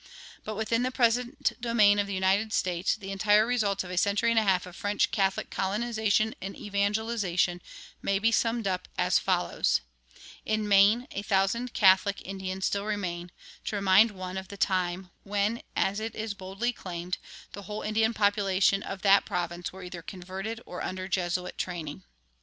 But 0.43 0.55
within 0.55 0.81
the 0.81 0.89
present 0.89 1.61
domain 1.61 1.99
of 1.99 2.07
the 2.07 2.13
United 2.15 2.53
States 2.53 2.95
the 2.95 3.11
entire 3.11 3.45
results 3.45 3.83
of 3.83 3.91
a 3.91 3.99
century 3.99 4.31
and 4.31 4.39
a 4.39 4.41
half 4.41 4.65
of 4.65 4.75
French 4.75 5.11
Catholic 5.11 5.51
colonization 5.51 6.33
and 6.41 6.57
evangelization 6.57 7.61
may 8.01 8.17
be 8.17 8.31
summed 8.31 8.65
up 8.65 8.87
as 8.97 9.19
follows: 9.19 9.81
In 10.43 10.67
Maine, 10.67 11.05
a 11.11 11.21
thousand 11.21 11.75
Catholic 11.75 12.19
Indians 12.25 12.65
still 12.65 12.85
remain, 12.85 13.29
to 13.65 13.75
remind 13.75 14.09
one 14.09 14.39
of 14.39 14.47
the 14.47 14.57
time 14.57 15.11
when, 15.21 15.61
as 15.75 15.99
it 15.99 16.15
is 16.15 16.33
boldly 16.33 16.73
claimed, 16.73 17.19
the 17.51 17.61
whole 17.61 17.83
Indian 17.83 18.15
population 18.15 18.81
of 18.81 19.03
that 19.03 19.23
province 19.23 19.71
were 19.71 19.83
either 19.83 20.01
converted 20.01 20.59
or 20.65 20.81
under 20.81 21.07
Jesuit 21.07 21.59
training. 21.59 22.01